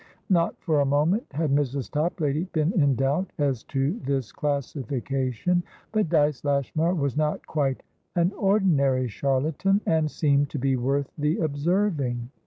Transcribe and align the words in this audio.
Not 0.31 0.57
for 0.59 0.79
a 0.81 0.85
moment 0.87 1.27
had 1.31 1.51
Mrs. 1.51 1.91
Toplady 1.91 2.45
been 2.53 2.73
in 2.73 2.95
doubt 2.95 3.29
as 3.37 3.63
to 3.65 3.99
this 3.99 4.31
classification; 4.31 5.61
but 5.91 6.09
Dyce 6.09 6.43
Lashmar 6.43 6.95
was 6.95 7.15
not 7.15 7.45
quite 7.45 7.83
an 8.15 8.31
ordinary 8.33 9.07
charlatan, 9.07 9.79
and 9.85 10.09
seemed 10.09 10.49
to 10.49 10.57
be 10.57 10.75
worth 10.75 11.11
the 11.19 11.37
observing. 11.37 12.31